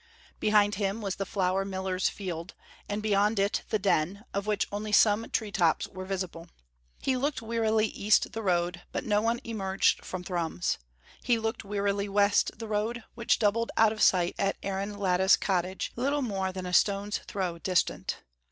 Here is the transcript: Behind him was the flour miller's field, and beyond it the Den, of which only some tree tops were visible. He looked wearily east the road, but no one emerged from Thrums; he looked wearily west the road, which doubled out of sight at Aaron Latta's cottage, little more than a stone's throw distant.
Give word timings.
Behind 0.39 0.73
him 0.73 0.99
was 0.99 1.17
the 1.17 1.27
flour 1.27 1.63
miller's 1.63 2.09
field, 2.09 2.55
and 2.89 3.03
beyond 3.03 3.37
it 3.37 3.61
the 3.69 3.77
Den, 3.77 4.25
of 4.33 4.47
which 4.47 4.67
only 4.71 4.91
some 4.91 5.29
tree 5.29 5.51
tops 5.51 5.87
were 5.87 6.05
visible. 6.05 6.47
He 6.99 7.15
looked 7.15 7.39
wearily 7.43 7.85
east 7.85 8.31
the 8.31 8.41
road, 8.41 8.81
but 8.91 9.03
no 9.05 9.21
one 9.21 9.39
emerged 9.43 10.03
from 10.03 10.23
Thrums; 10.23 10.79
he 11.21 11.37
looked 11.37 11.63
wearily 11.63 12.09
west 12.09 12.57
the 12.57 12.67
road, 12.67 13.03
which 13.13 13.37
doubled 13.37 13.71
out 13.77 13.91
of 13.93 14.01
sight 14.01 14.33
at 14.39 14.57
Aaron 14.63 14.97
Latta's 14.97 15.37
cottage, 15.37 15.91
little 15.95 16.23
more 16.23 16.51
than 16.51 16.65
a 16.65 16.73
stone's 16.73 17.19
throw 17.27 17.59
distant. 17.59 18.21